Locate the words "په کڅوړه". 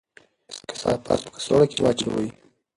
1.23-1.65